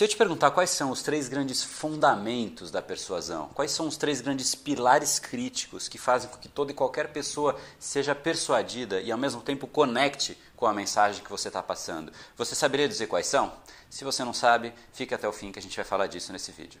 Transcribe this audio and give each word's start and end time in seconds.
Se 0.00 0.04
eu 0.04 0.08
te 0.08 0.16
perguntar 0.16 0.50
quais 0.52 0.70
são 0.70 0.90
os 0.90 1.02
três 1.02 1.28
grandes 1.28 1.62
fundamentos 1.62 2.70
da 2.70 2.80
persuasão, 2.80 3.50
quais 3.52 3.70
são 3.70 3.86
os 3.86 3.98
três 3.98 4.22
grandes 4.22 4.54
pilares 4.54 5.18
críticos 5.18 5.88
que 5.88 5.98
fazem 5.98 6.30
com 6.30 6.38
que 6.38 6.48
toda 6.48 6.72
e 6.72 6.74
qualquer 6.74 7.12
pessoa 7.12 7.60
seja 7.78 8.14
persuadida 8.14 8.98
e 9.02 9.12
ao 9.12 9.18
mesmo 9.18 9.42
tempo 9.42 9.66
conecte 9.66 10.38
com 10.56 10.64
a 10.64 10.72
mensagem 10.72 11.22
que 11.22 11.28
você 11.28 11.48
está 11.48 11.62
passando, 11.62 12.10
você 12.34 12.54
saberia 12.54 12.88
dizer 12.88 13.08
quais 13.08 13.26
são? 13.26 13.52
Se 13.90 14.02
você 14.02 14.24
não 14.24 14.32
sabe, 14.32 14.72
fique 14.90 15.14
até 15.14 15.28
o 15.28 15.34
fim 15.34 15.52
que 15.52 15.58
a 15.58 15.62
gente 15.62 15.76
vai 15.76 15.84
falar 15.84 16.06
disso 16.06 16.32
nesse 16.32 16.50
vídeo. 16.50 16.80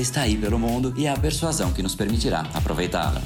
está 0.00 0.22
aí 0.22 0.36
pelo 0.36 0.58
mundo 0.58 0.92
e 0.96 1.06
é 1.06 1.10
a 1.10 1.16
persuasão 1.16 1.72
que 1.72 1.82
nos 1.82 1.94
permitirá 1.94 2.44
aproveitá-la. 2.54 3.22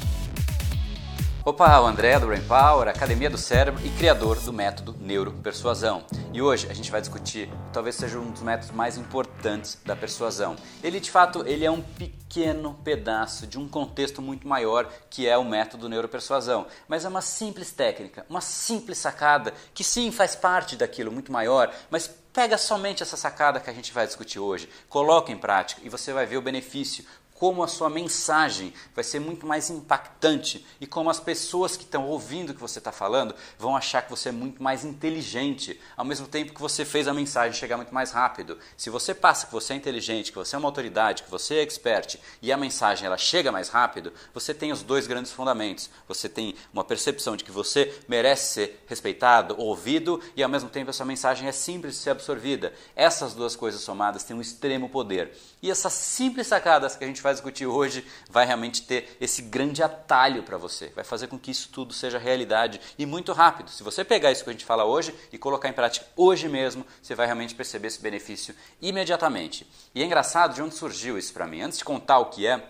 Opa, 1.43 1.79
o 1.79 1.85
André 1.85 2.19
do 2.19 2.27
Brain 2.27 2.41
Power, 2.41 2.89
Academia 2.89 3.29
do 3.29 3.37
Cérebro 3.37 3.81
e 3.85 3.89
criador 3.91 4.37
do 4.41 4.51
método 4.51 4.93
Neuropersuasão. 4.99 6.03
E 6.33 6.41
hoje 6.41 6.67
a 6.69 6.73
gente 6.73 6.91
vai 6.91 6.99
discutir, 6.99 7.49
talvez 7.71 7.95
seja 7.95 8.19
um 8.19 8.31
dos 8.31 8.41
métodos 8.41 8.71
mais 8.71 8.97
importantes 8.97 9.79
da 9.85 9.95
persuasão. 9.95 10.57
Ele, 10.83 10.99
de 10.99 11.09
fato, 11.09 11.45
ele 11.47 11.63
é 11.63 11.71
um 11.71 11.81
pequeno 11.81 12.73
pedaço 12.83 13.47
de 13.47 13.57
um 13.57 13.65
contexto 13.65 14.21
muito 14.21 14.45
maior 14.45 14.89
que 15.09 15.25
é 15.25 15.37
o 15.37 15.45
método 15.45 15.87
Neuropersuasão, 15.87 16.67
mas 16.85 17.05
é 17.05 17.07
uma 17.07 17.21
simples 17.21 17.71
técnica, 17.71 18.25
uma 18.29 18.41
simples 18.41 18.97
sacada 18.97 19.53
que 19.73 19.85
sim 19.85 20.11
faz 20.11 20.35
parte 20.35 20.75
daquilo 20.75 21.13
muito 21.13 21.31
maior, 21.31 21.73
mas 21.89 22.09
Pega 22.37 22.55
somente 22.55 23.01
essa 23.01 23.17
sacada 23.17 23.59
que 23.59 23.67
a 23.67 23.73
gente 23.73 23.91
vai 23.91 24.05
discutir 24.05 24.37
hoje, 24.37 24.69
coloca 24.87 25.31
em 25.31 25.37
prática 25.39 25.81
e 25.83 25.89
você 25.89 26.13
vai 26.13 26.23
ver 26.27 26.37
o 26.37 26.41
benefício, 26.41 27.03
como 27.39 27.63
a 27.63 27.67
sua 27.67 27.89
mensagem 27.89 28.73
vai 28.95 29.03
ser 29.03 29.19
muito 29.19 29.45
mais 29.45 29.69
impactante 29.69 30.65
e 30.81 30.87
como 30.87 31.09
as 31.09 31.19
pessoas 31.19 31.77
que 31.77 31.83
estão 31.83 32.07
ouvindo 32.07 32.49
o 32.49 32.53
que 32.53 32.61
você 32.61 32.79
está 32.79 32.91
falando 32.91 33.35
vão 33.59 33.75
achar 33.75 34.01
que 34.01 34.09
você 34.09 34.29
é 34.29 34.31
muito 34.31 34.61
mais 34.61 34.83
inteligente, 34.83 35.79
ao 35.95 36.03
mesmo 36.03 36.27
tempo 36.27 36.53
que 36.53 36.59
você 36.59 36.83
fez 36.83 37.07
a 37.07 37.13
mensagem 37.13 37.57
chegar 37.57 37.77
muito 37.77 37.93
mais 37.93 38.11
rápido. 38.11 38.57
Se 38.75 38.89
você 38.89 39.13
passa 39.13 39.45
que 39.45 39.53
você 39.53 39.73
é 39.73 39.75
inteligente, 39.75 40.31
que 40.31 40.37
você 40.37 40.55
é 40.55 40.59
uma 40.59 40.67
autoridade, 40.67 41.23
que 41.23 41.31
você 41.31 41.55
é 41.55 41.61
expert 41.61 42.17
e 42.41 42.51
a 42.51 42.57
mensagem 42.57 43.05
ela 43.05 43.17
chega 43.17 43.51
mais 43.51 43.69
rápido, 43.69 44.11
você 44.33 44.53
tem 44.53 44.71
os 44.71 44.81
dois 44.81 45.05
grandes 45.05 45.31
fundamentos. 45.31 45.89
Você 46.07 46.27
tem 46.27 46.55
uma 46.73 46.83
percepção 46.83 47.37
de 47.37 47.43
que 47.43 47.51
você 47.51 47.93
merece 48.07 48.53
ser 48.53 48.83
respeitado, 48.87 49.59
ouvido 49.59 50.21
e 50.35 50.41
ao 50.41 50.49
mesmo 50.49 50.69
tempo 50.69 50.89
a 50.89 50.93
sua 50.93 51.05
mensagem 51.05 51.47
é 51.47 51.51
simples 51.51 51.95
de 51.95 51.99
ser 51.99 52.09
absorvida. 52.11 52.73
Essas 52.95 53.33
duas 53.33 53.55
coisas 53.55 53.81
somadas 53.81 54.23
têm 54.23 54.35
um 54.35 54.41
extremo 54.41 54.89
poder. 54.89 55.37
E 55.61 55.69
essas 55.69 55.93
simples 55.93 56.47
sacadas 56.47 56.95
que 56.95 57.03
a 57.03 57.07
gente 57.07 57.21
vai 57.27 57.33
discutir 57.33 57.65
hoje 57.65 58.05
vai 58.29 58.45
realmente 58.45 58.81
ter 58.83 59.17
esse 59.19 59.41
grande 59.41 59.83
atalho 59.83 60.43
para 60.43 60.57
você. 60.57 60.87
Vai 60.95 61.03
fazer 61.03 61.27
com 61.27 61.37
que 61.37 61.51
isso 61.51 61.69
tudo 61.69 61.93
seja 61.93 62.17
realidade 62.17 62.79
e 62.97 63.05
muito 63.05 63.33
rápido. 63.33 63.69
Se 63.69 63.83
você 63.83 64.03
pegar 64.03 64.31
isso 64.31 64.43
que 64.43 64.49
a 64.49 64.53
gente 64.53 64.65
fala 64.65 64.85
hoje 64.85 65.13
e 65.31 65.37
colocar 65.37 65.69
em 65.69 65.73
prática 65.73 66.05
hoje 66.15 66.47
mesmo, 66.47 66.85
você 67.01 67.15
vai 67.15 67.25
realmente 67.25 67.53
perceber 67.53 67.87
esse 67.87 68.01
benefício 68.01 68.55
imediatamente. 68.81 69.67
E 69.93 70.01
é 70.01 70.05
engraçado 70.05 70.53
de 70.53 70.61
onde 70.61 70.75
surgiu 70.75 71.17
isso 71.17 71.33
para 71.33 71.45
mim. 71.45 71.61
Antes 71.61 71.77
de 71.77 71.85
contar 71.85 72.19
o 72.19 72.25
que 72.25 72.47
é, 72.47 72.63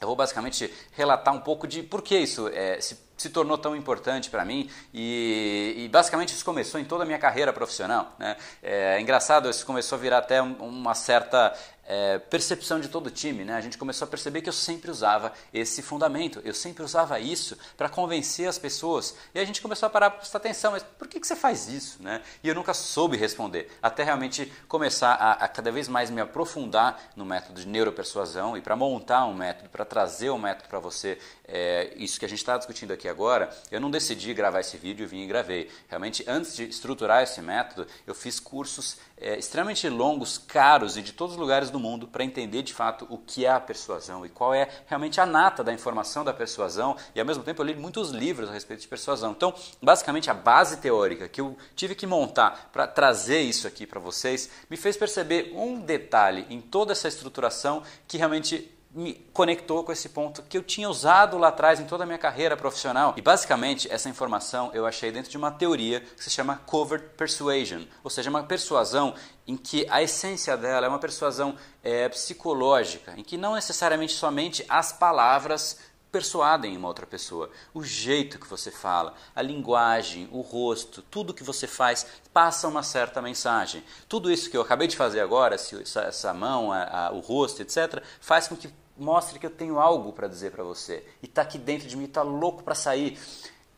eu 0.00 0.06
vou 0.06 0.14
basicamente 0.14 0.72
relatar 0.92 1.34
um 1.34 1.40
pouco 1.40 1.66
de 1.66 1.82
por 1.82 2.02
que 2.02 2.16
isso 2.16 2.48
é, 2.48 2.80
se, 2.80 2.96
se 3.16 3.30
tornou 3.30 3.58
tão 3.58 3.74
importante 3.74 4.30
para 4.30 4.44
mim 4.44 4.70
e, 4.94 5.74
e, 5.76 5.88
basicamente 5.88 6.32
isso 6.32 6.44
começou 6.44 6.80
em 6.80 6.84
toda 6.84 7.02
a 7.02 7.06
minha 7.06 7.18
carreira 7.18 7.52
profissional. 7.52 8.14
Né? 8.16 8.36
É, 8.62 8.96
é 8.96 9.00
engraçado, 9.00 9.50
isso 9.50 9.66
começou 9.66 9.96
a 9.96 10.00
virar 10.00 10.18
até 10.18 10.40
uma 10.40 10.94
certa 10.94 11.52
é, 11.90 12.18
percepção 12.18 12.78
de 12.78 12.88
todo 12.88 13.06
o 13.06 13.10
time, 13.10 13.46
né? 13.46 13.54
a 13.54 13.62
gente 13.62 13.78
começou 13.78 14.04
a 14.04 14.08
perceber 14.08 14.42
que 14.42 14.48
eu 14.50 14.52
sempre 14.52 14.90
usava 14.90 15.32
esse 15.54 15.80
fundamento, 15.80 16.38
eu 16.44 16.52
sempre 16.52 16.82
usava 16.82 17.18
isso 17.18 17.56
para 17.78 17.88
convencer 17.88 18.46
as 18.46 18.58
pessoas. 18.58 19.16
E 19.34 19.40
a 19.40 19.44
gente 19.46 19.62
começou 19.62 19.86
a 19.86 19.90
parar 19.90 20.10
para 20.10 20.18
prestar 20.18 20.36
atenção, 20.36 20.72
mas 20.72 20.82
por 20.82 21.08
que, 21.08 21.18
que 21.18 21.26
você 21.26 21.34
faz 21.34 21.66
isso? 21.66 22.02
Né? 22.02 22.20
E 22.44 22.48
eu 22.48 22.54
nunca 22.54 22.74
soube 22.74 23.16
responder, 23.16 23.70
até 23.82 24.02
realmente 24.02 24.52
começar 24.68 25.14
a, 25.14 25.32
a 25.32 25.48
cada 25.48 25.72
vez 25.72 25.88
mais 25.88 26.10
me 26.10 26.20
aprofundar 26.20 27.00
no 27.16 27.24
método 27.24 27.58
de 27.58 27.66
neuropersuasão 27.66 28.54
e 28.54 28.60
para 28.60 28.76
montar 28.76 29.24
um 29.24 29.32
método, 29.32 29.70
para 29.70 29.86
trazer 29.86 30.28
um 30.28 30.38
método 30.38 30.68
para 30.68 30.78
você, 30.78 31.18
é, 31.46 31.94
isso 31.96 32.18
que 32.20 32.26
a 32.26 32.28
gente 32.28 32.40
está 32.40 32.58
discutindo 32.58 32.92
aqui 32.92 33.08
agora, 33.08 33.48
eu 33.70 33.80
não 33.80 33.90
decidi 33.90 34.34
gravar 34.34 34.60
esse 34.60 34.76
vídeo 34.76 35.04
e 35.04 35.06
vim 35.06 35.22
e 35.22 35.26
gravei. 35.26 35.70
Realmente, 35.88 36.22
antes 36.28 36.54
de 36.54 36.64
estruturar 36.64 37.22
esse 37.22 37.40
método, 37.40 37.86
eu 38.06 38.14
fiz 38.14 38.38
cursos 38.38 38.98
é, 39.16 39.38
extremamente 39.38 39.88
longos, 39.88 40.36
caros 40.36 40.98
e 40.98 41.02
de 41.02 41.12
todos 41.12 41.34
os 41.34 41.40
lugares 41.40 41.70
do 41.70 41.77
do 41.78 41.80
mundo 41.80 42.08
para 42.08 42.24
entender 42.24 42.62
de 42.62 42.74
fato 42.74 43.06
o 43.08 43.16
que 43.16 43.46
é 43.46 43.50
a 43.50 43.60
persuasão 43.60 44.26
e 44.26 44.28
qual 44.28 44.52
é 44.52 44.68
realmente 44.86 45.20
a 45.20 45.24
nata 45.24 45.62
da 45.62 45.72
informação 45.72 46.24
da 46.24 46.34
persuasão. 46.34 46.96
E 47.14 47.20
ao 47.20 47.24
mesmo 47.24 47.44
tempo 47.44 47.62
eu 47.62 47.66
li 47.66 47.74
muitos 47.74 48.10
livros 48.10 48.50
a 48.50 48.52
respeito 48.52 48.80
de 48.80 48.88
persuasão. 48.88 49.30
Então, 49.30 49.54
basicamente, 49.80 50.28
a 50.28 50.34
base 50.34 50.78
teórica 50.78 51.28
que 51.28 51.40
eu 51.40 51.56
tive 51.76 51.94
que 51.94 52.06
montar 52.06 52.68
para 52.72 52.86
trazer 52.86 53.40
isso 53.40 53.66
aqui 53.66 53.86
para 53.86 54.00
vocês 54.00 54.50
me 54.68 54.76
fez 54.76 54.96
perceber 54.96 55.52
um 55.54 55.80
detalhe 55.80 56.44
em 56.50 56.60
toda 56.60 56.92
essa 56.92 57.06
estruturação 57.06 57.82
que 58.06 58.18
realmente 58.18 58.77
me 58.98 59.14
conectou 59.32 59.84
com 59.84 59.92
esse 59.92 60.08
ponto 60.08 60.42
que 60.42 60.58
eu 60.58 60.62
tinha 60.62 60.90
usado 60.90 61.38
lá 61.38 61.48
atrás 61.48 61.78
em 61.78 61.84
toda 61.84 62.02
a 62.02 62.06
minha 62.06 62.18
carreira 62.18 62.56
profissional. 62.56 63.14
E 63.16 63.22
basicamente 63.22 63.86
essa 63.88 64.08
informação 64.08 64.72
eu 64.74 64.84
achei 64.84 65.12
dentro 65.12 65.30
de 65.30 65.36
uma 65.36 65.52
teoria 65.52 66.00
que 66.00 66.24
se 66.24 66.30
chama 66.30 66.60
covert 66.66 67.10
persuasion, 67.16 67.84
ou 68.02 68.10
seja, 68.10 68.28
uma 68.28 68.42
persuasão 68.42 69.14
em 69.46 69.56
que 69.56 69.86
a 69.88 70.02
essência 70.02 70.56
dela 70.56 70.86
é 70.86 70.88
uma 70.88 70.98
persuasão 70.98 71.54
é, 71.80 72.08
psicológica, 72.08 73.14
em 73.16 73.22
que 73.22 73.36
não 73.36 73.54
necessariamente 73.54 74.14
somente 74.14 74.64
as 74.68 74.92
palavras 74.92 75.78
persuadem 76.10 76.76
uma 76.76 76.88
outra 76.88 77.06
pessoa. 77.06 77.50
O 77.72 77.84
jeito 77.84 78.38
que 78.38 78.48
você 78.48 78.70
fala, 78.70 79.14
a 79.32 79.42
linguagem, 79.42 80.28
o 80.32 80.40
rosto, 80.40 81.02
tudo 81.02 81.34
que 81.34 81.44
você 81.44 81.68
faz 81.68 82.04
passa 82.32 82.66
uma 82.66 82.82
certa 82.82 83.22
mensagem. 83.22 83.84
Tudo 84.08 84.30
isso 84.32 84.50
que 84.50 84.56
eu 84.56 84.62
acabei 84.62 84.88
de 84.88 84.96
fazer 84.96 85.20
agora, 85.20 85.54
essa 85.54 86.34
mão, 86.34 86.72
a, 86.72 87.06
a, 87.06 87.12
o 87.12 87.20
rosto, 87.20 87.62
etc., 87.62 88.02
faz 88.20 88.48
com 88.48 88.56
que 88.56 88.68
mostre 88.98 89.38
que 89.38 89.46
eu 89.46 89.50
tenho 89.50 89.78
algo 89.78 90.12
para 90.12 90.28
dizer 90.28 90.50
para 90.50 90.64
você. 90.64 91.04
E 91.22 91.26
está 91.26 91.42
aqui 91.42 91.58
dentro 91.58 91.88
de 91.88 91.96
mim, 91.96 92.04
está 92.04 92.22
louco 92.22 92.62
para 92.62 92.74
sair. 92.74 93.18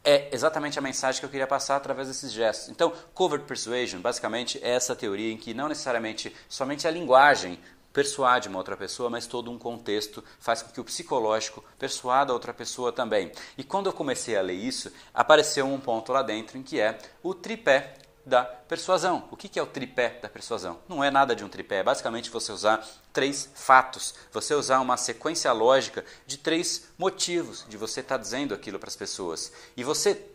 É 0.03 0.35
exatamente 0.35 0.79
a 0.79 0.83
mensagem 0.83 1.21
que 1.21 1.27
eu 1.27 1.31
queria 1.31 1.47
passar 1.47 1.77
através 1.77 2.09
desses 2.09 2.33
gestos. 2.33 2.71
Então, 2.71 2.93
covert 3.13 3.45
persuasion, 3.45 4.01
basicamente, 4.01 4.59
é 4.63 4.71
essa 4.71 4.97
teoria 4.97 5.31
em 5.33 5.37
que 5.37 5.53
não 5.53 5.69
necessariamente 5.69 6.35
somente 6.49 6.89
a 6.89 6.91
linguagem 6.91 7.59
persuade 7.93 8.49
uma 8.49 8.59
outra 8.59 8.77
pessoa, 8.77 9.11
mas 9.11 9.27
todo 9.27 9.51
um 9.51 9.59
contexto 9.59 10.23
faz 10.39 10.63
com 10.63 10.71
que 10.71 10.81
o 10.81 10.85
psicológico 10.85 11.65
persuada 11.79 12.33
a 12.33 12.35
outra 12.35 12.55
pessoa 12.55 12.93
também. 12.93 13.33
E 13.59 13.65
quando 13.65 13.87
eu 13.87 13.93
comecei 13.93 14.37
a 14.37 14.43
ler 14.43 14.55
isso, 14.55 14.93
apareceu 15.13 15.67
um 15.67 15.81
ponto 15.81 16.13
lá 16.13 16.23
dentro 16.23 16.57
em 16.57 16.63
que 16.63 16.81
é 16.81 16.97
o 17.23 17.35
tripé 17.35 17.95
da 18.25 18.45
persuasão. 18.45 19.29
O 19.31 19.37
que 19.37 19.59
é 19.59 19.63
o 19.63 19.67
tripé 19.67 20.19
da 20.21 20.29
persuasão? 20.29 20.79
Não 20.89 21.03
é 21.03 21.11
nada 21.11 21.35
de 21.35 21.45
um 21.45 21.49
tripé, 21.49 21.79
é 21.79 21.83
basicamente 21.83 22.31
você 22.31 22.53
usar 22.53 22.87
três 23.13 23.51
fatos, 23.55 24.15
você 24.33 24.55
usar 24.55 24.81
uma 24.81 24.97
sequência 24.97 25.53
lógica 25.53 26.05
de 26.27 26.39
três 26.39 26.89
motivos 26.99 27.65
de 27.69 27.77
você 27.77 28.01
estar 28.01 28.17
tá 28.17 28.23
dizendo 28.23 28.55
aquilo 28.55 28.79
para 28.79 28.89
as 28.89 28.97
pessoas. 28.97 29.53
E 29.77 29.83
você 29.83 30.27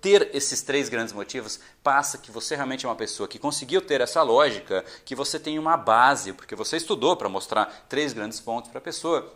ter 0.00 0.30
esses 0.34 0.62
três 0.62 0.88
grandes 0.88 1.12
motivos 1.12 1.58
passa 1.82 2.18
que 2.18 2.30
você 2.30 2.54
realmente 2.54 2.86
é 2.86 2.88
uma 2.88 2.94
pessoa 2.94 3.28
que 3.28 3.38
conseguiu 3.38 3.80
ter 3.80 4.00
essa 4.00 4.22
lógica, 4.22 4.84
que 5.04 5.14
você 5.14 5.38
tem 5.38 5.58
uma 5.58 5.76
base, 5.76 6.32
porque 6.32 6.54
você 6.54 6.76
estudou 6.76 7.16
para 7.16 7.28
mostrar 7.28 7.86
três 7.88 8.12
grandes 8.12 8.40
pontos 8.40 8.70
para 8.70 8.78
a 8.78 8.82
pessoa 8.82 9.34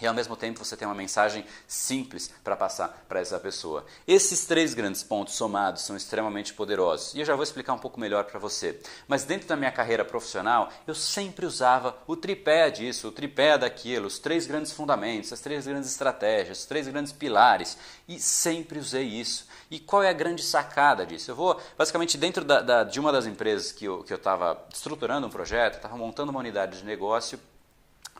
e 0.00 0.06
ao 0.06 0.14
mesmo 0.14 0.36
tempo 0.36 0.64
você 0.64 0.76
tem 0.76 0.86
uma 0.86 0.94
mensagem 0.94 1.44
simples 1.66 2.30
para 2.42 2.56
passar 2.56 3.04
para 3.08 3.20
essa 3.20 3.38
pessoa. 3.38 3.84
Esses 4.06 4.44
três 4.44 4.74
grandes 4.74 5.02
pontos 5.02 5.34
somados 5.34 5.82
são 5.82 5.96
extremamente 5.96 6.54
poderosos 6.54 7.14
e 7.14 7.20
eu 7.20 7.24
já 7.24 7.34
vou 7.34 7.42
explicar 7.42 7.72
um 7.72 7.78
pouco 7.78 8.00
melhor 8.00 8.24
para 8.24 8.38
você. 8.38 8.80
Mas 9.06 9.24
dentro 9.24 9.48
da 9.48 9.56
minha 9.56 9.72
carreira 9.72 10.04
profissional, 10.04 10.70
eu 10.86 10.94
sempre 10.94 11.46
usava 11.46 11.96
o 12.06 12.16
tripé 12.16 12.70
disso, 12.70 13.08
o 13.08 13.12
tripé 13.12 13.58
daquilo, 13.58 14.06
os 14.06 14.18
três 14.18 14.46
grandes 14.46 14.72
fundamentos, 14.72 15.32
as 15.32 15.40
três 15.40 15.66
grandes 15.66 15.90
estratégias, 15.90 16.60
os 16.60 16.66
três 16.66 16.88
grandes 16.88 17.12
pilares 17.12 17.76
e 18.06 18.18
sempre 18.18 18.78
usei 18.78 19.04
isso. 19.04 19.46
E 19.70 19.78
qual 19.78 20.02
é 20.02 20.08
a 20.08 20.12
grande 20.12 20.42
sacada 20.42 21.04
disso? 21.04 21.30
Eu 21.30 21.36
vou, 21.36 21.60
basicamente, 21.76 22.16
dentro 22.16 22.44
da, 22.44 22.60
da, 22.60 22.84
de 22.84 22.98
uma 22.98 23.12
das 23.12 23.26
empresas 23.26 23.72
que 23.72 23.84
eu 23.84 24.04
estava 24.08 24.66
estruturando 24.72 25.26
um 25.26 25.30
projeto, 25.30 25.76
estava 25.76 25.96
montando 25.96 26.30
uma 26.30 26.40
unidade 26.40 26.78
de 26.78 26.84
negócio 26.84 27.38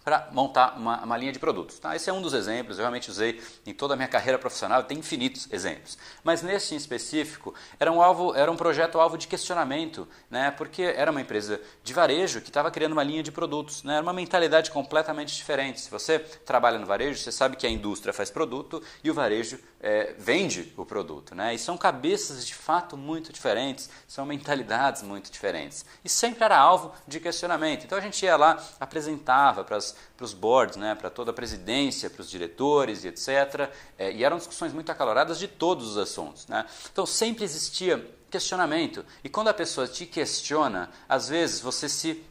para 0.08 0.26
montar 0.32 0.74
uma, 0.78 1.04
uma, 1.04 1.18
linha 1.18 1.30
de 1.30 1.38
produtos. 1.38 1.78
Tá? 1.78 1.94
Esse 1.94 2.08
é 2.08 2.12
um 2.14 2.22
dos 2.22 2.32
exemplos, 2.32 2.78
eu 2.78 2.82
realmente 2.82 3.10
usei 3.10 3.42
em 3.66 3.74
toda 3.74 3.92
a 3.92 3.96
minha 3.96 4.08
carreira 4.08 4.38
profissional, 4.38 4.82
tem 4.82 4.96
infinitos 4.96 5.46
exemplos. 5.52 5.98
Mas 6.24 6.40
nesse 6.40 6.72
em 6.72 6.78
específico, 6.78 7.54
era 7.78 7.92
um, 7.92 8.00
alvo, 8.00 8.34
era 8.34 8.50
um 8.50 8.56
projeto 8.56 8.98
alvo 8.98 9.18
de 9.18 9.28
questionamento, 9.28 10.08
né? 10.30 10.50
porque 10.50 10.80
era 10.80 11.10
uma 11.10 11.20
empresa 11.20 11.60
de 11.84 11.92
varejo 11.92 12.40
que 12.40 12.48
estava 12.48 12.70
criando 12.70 12.92
uma 12.92 13.02
linha 13.02 13.22
de 13.22 13.30
produtos. 13.30 13.82
Né? 13.82 13.96
Era 13.96 14.02
uma 14.02 14.14
mentalidade 14.14 14.70
completamente 14.70 15.36
diferente. 15.36 15.78
Se 15.78 15.90
você 15.90 16.18
trabalha 16.18 16.78
no 16.78 16.86
varejo, 16.86 17.20
você 17.20 17.30
sabe 17.30 17.58
que 17.58 17.66
a 17.66 17.70
indústria 17.70 18.14
faz 18.14 18.30
produto 18.30 18.82
e 19.04 19.10
o 19.10 19.14
varejo 19.14 19.58
é, 19.80 20.14
vende 20.18 20.72
o 20.76 20.84
produto. 20.84 21.34
Né? 21.34 21.54
E 21.54 21.58
são 21.58 21.76
cabeças 21.76 22.46
de 22.46 22.54
fato 22.54 22.96
muito 22.96 23.32
diferentes, 23.32 23.88
são 24.06 24.26
mentalidades 24.26 25.02
muito 25.02 25.30
diferentes. 25.30 25.84
E 26.04 26.08
sempre 26.08 26.44
era 26.44 26.58
alvo 26.58 26.92
de 27.06 27.20
questionamento. 27.20 27.84
Então 27.84 27.96
a 27.96 28.00
gente 28.00 28.24
ia 28.24 28.36
lá, 28.36 28.62
apresentava 28.80 29.64
para 29.64 29.78
os 30.20 30.34
boards, 30.34 30.76
né, 30.76 30.94
para 30.94 31.10
toda 31.10 31.30
a 31.30 31.34
presidência, 31.34 32.10
para 32.10 32.22
os 32.22 32.30
diretores 32.30 33.04
e 33.04 33.08
etc. 33.08 33.70
É, 33.98 34.12
e 34.12 34.24
eram 34.24 34.36
discussões 34.36 34.72
muito 34.72 34.90
acaloradas 34.90 35.38
de 35.38 35.48
todos 35.48 35.88
os 35.90 35.96
assuntos. 35.96 36.46
Né? 36.46 36.64
Então 36.92 37.06
sempre 37.06 37.44
existia 37.44 38.14
questionamento. 38.30 39.04
E 39.24 39.28
quando 39.28 39.48
a 39.48 39.54
pessoa 39.54 39.86
te 39.86 40.04
questiona, 40.04 40.90
às 41.08 41.28
vezes 41.28 41.60
você 41.60 41.88
se 41.88 42.22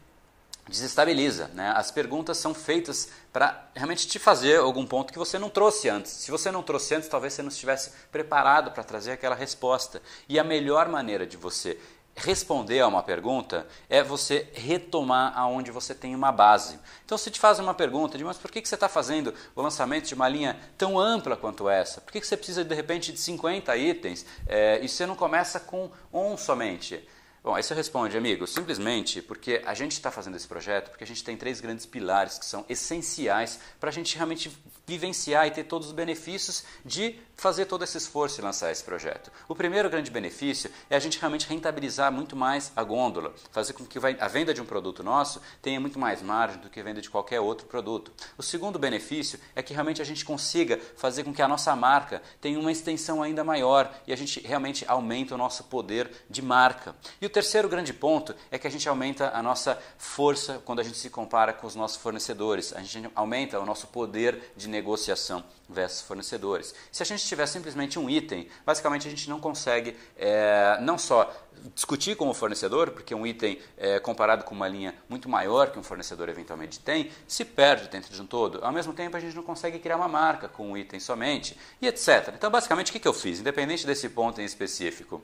desestabiliza. 0.69 1.49
Né? 1.53 1.71
As 1.75 1.91
perguntas 1.91 2.37
são 2.37 2.53
feitas 2.53 3.09
para 3.31 3.69
realmente 3.75 4.07
te 4.07 4.19
fazer 4.19 4.59
algum 4.59 4.85
ponto 4.85 5.13
que 5.13 5.19
você 5.19 5.37
não 5.37 5.49
trouxe 5.49 5.89
antes. 5.89 6.11
Se 6.11 6.31
você 6.31 6.51
não 6.51 6.63
trouxe 6.63 6.95
antes, 6.95 7.07
talvez 7.07 7.33
você 7.33 7.41
não 7.41 7.49
estivesse 7.49 7.91
preparado 8.11 8.71
para 8.71 8.83
trazer 8.83 9.11
aquela 9.11 9.35
resposta. 9.35 10.01
E 10.27 10.39
a 10.39 10.43
melhor 10.43 10.89
maneira 10.89 11.25
de 11.25 11.37
você 11.37 11.79
responder 12.17 12.79
a 12.79 12.87
uma 12.87 13.03
pergunta 13.03 13.67
é 13.87 14.01
você 14.01 14.47
retomar 14.53 15.37
aonde 15.37 15.69
você 15.69 15.93
tem 15.93 16.15
uma 16.15 16.31
base. 16.31 16.79
Então, 17.05 17.15
se 17.15 17.29
te 17.29 17.39
fazem 17.39 17.63
uma 17.63 17.75
pergunta 17.75 18.17
de 18.17 18.23
mas 18.23 18.37
por 18.37 18.49
que, 18.49 18.59
que 18.59 18.67
você 18.67 18.73
está 18.73 18.89
fazendo 18.89 19.33
o 19.55 19.61
lançamento 19.61 20.07
de 20.07 20.15
uma 20.15 20.27
linha 20.27 20.59
tão 20.77 20.99
ampla 20.99 21.37
quanto 21.37 21.69
essa? 21.69 22.01
Por 22.01 22.11
que, 22.11 22.19
que 22.19 22.25
você 22.25 22.35
precisa 22.35 22.65
de 22.65 22.73
repente 22.73 23.11
de 23.11 23.19
50 23.19 23.77
itens 23.77 24.25
é, 24.47 24.79
e 24.81 24.89
você 24.89 25.05
não 25.05 25.15
começa 25.15 25.59
com 25.59 25.91
um 26.11 26.35
somente? 26.35 27.07
Bom, 27.47 27.55
aí 27.55 27.63
você 27.63 27.73
responde, 27.73 28.17
amigo, 28.17 28.45
simplesmente 28.45 29.21
porque 29.21 29.61
a 29.65 29.73
gente 29.73 29.93
está 29.93 30.11
fazendo 30.11 30.35
esse 30.35 30.45
projeto, 30.45 30.89
porque 30.89 31.05
a 31.05 31.07
gente 31.07 31.23
tem 31.23 31.37
três 31.37 31.61
grandes 31.61 31.85
pilares 31.85 32.37
que 32.37 32.45
são 32.45 32.65
essenciais 32.67 33.57
para 33.79 33.87
a 33.87 33.93
gente 33.93 34.17
realmente 34.17 34.51
vivenciar 34.85 35.47
e 35.47 35.51
ter 35.51 35.63
todos 35.63 35.87
os 35.87 35.93
benefícios 35.93 36.65
de 36.83 37.17
fazer 37.37 37.65
todo 37.65 37.83
esse 37.83 37.97
esforço 37.97 38.41
e 38.41 38.43
lançar 38.43 38.71
esse 38.71 38.83
projeto. 38.83 39.31
O 39.47 39.55
primeiro 39.55 39.89
grande 39.89 40.09
benefício 40.09 40.71
é 40.89 40.95
a 40.95 40.99
gente 40.99 41.19
realmente 41.19 41.47
rentabilizar 41.47 42.11
muito 42.11 42.35
mais 42.35 42.71
a 42.75 42.83
gôndola, 42.83 43.33
fazer 43.51 43.73
com 43.73 43.85
que 43.85 43.99
a 44.19 44.27
venda 44.27 44.53
de 44.53 44.61
um 44.61 44.65
produto 44.65 45.03
nosso 45.03 45.39
tenha 45.61 45.79
muito 45.79 45.99
mais 45.99 46.21
margem 46.21 46.59
do 46.59 46.69
que 46.69 46.79
a 46.79 46.83
venda 46.83 46.99
de 46.99 47.09
qualquer 47.09 47.39
outro 47.39 47.67
produto. 47.67 48.11
O 48.37 48.43
segundo 48.43 48.79
benefício 48.79 49.39
é 49.55 49.61
que 49.61 49.73
realmente 49.73 50.01
a 50.01 50.05
gente 50.05 50.25
consiga 50.25 50.79
fazer 50.95 51.23
com 51.23 51.33
que 51.33 51.41
a 51.41 51.47
nossa 51.47 51.75
marca 51.75 52.23
tenha 52.41 52.59
uma 52.59 52.71
extensão 52.71 53.21
ainda 53.21 53.43
maior 53.43 53.93
e 54.07 54.11
a 54.11 54.15
gente 54.15 54.39
realmente 54.39 54.83
aumenta 54.87 55.35
o 55.35 55.37
nosso 55.37 55.65
poder 55.65 56.09
de 56.27 56.41
marca. 56.41 56.95
E 57.21 57.25
o 57.25 57.29
terceiro 57.29 57.69
grande 57.69 57.93
ponto 57.93 58.35
é 58.49 58.57
que 58.57 58.65
a 58.65 58.71
gente 58.71 58.89
aumenta 58.89 59.31
a 59.33 59.43
nossa 59.43 59.79
força 59.97 60.59
quando 60.65 60.79
a 60.79 60.83
gente 60.83 60.97
se 60.97 61.09
compara 61.09 61.53
com 61.53 61.67
os 61.67 61.75
nossos 61.75 61.97
fornecedores. 61.97 62.73
A 62.73 62.81
gente 62.81 63.11
aumenta 63.13 63.59
o 63.59 63.65
nosso 63.65 63.87
poder 63.87 64.51
de 64.55 64.67
negociação 64.67 65.43
versus 65.69 66.01
fornecedores. 66.01 66.73
Se 66.91 67.03
a 67.03 67.05
gente 67.05 67.26
tiver 67.27 67.45
simplesmente 67.47 67.99
um 67.99 68.09
item, 68.09 68.47
basicamente 68.65 69.07
a 69.07 69.09
gente 69.09 69.29
não 69.29 69.39
consegue 69.39 69.95
é, 70.17 70.77
não 70.81 70.97
só 70.97 71.31
discutir 71.73 72.15
com 72.15 72.29
o 72.29 72.33
fornecedor, 72.33 72.91
porque 72.91 73.13
um 73.13 73.25
item 73.25 73.59
é, 73.77 73.99
comparado 73.99 74.43
com 74.43 74.53
uma 74.53 74.67
linha 74.67 74.93
muito 75.09 75.27
maior 75.27 75.71
que 75.71 75.79
um 75.79 75.83
fornecedor 75.83 76.29
eventualmente 76.29 76.79
tem, 76.79 77.11
se 77.27 77.43
perde 77.43 77.87
dentro 77.89 78.13
de 78.13 78.21
um 78.21 78.25
todo. 78.25 78.63
Ao 78.63 78.71
mesmo 78.71 78.93
tempo, 78.93 79.17
a 79.17 79.19
gente 79.19 79.35
não 79.35 79.43
consegue 79.43 79.79
criar 79.79 79.97
uma 79.97 80.07
marca 80.07 80.47
com 80.47 80.71
um 80.71 80.77
item 80.77 80.99
somente, 80.99 81.57
e 81.81 81.87
etc. 81.87 82.33
Então, 82.35 82.49
basicamente, 82.49 82.89
o 82.89 82.99
que, 82.99 83.07
eu 83.07 83.13
fiz? 83.13 83.39
Independente 83.39 83.85
desse 83.85 84.09
ponto 84.09 84.41
em 84.41 84.45
específico, 84.45 85.21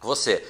você 0.00 0.46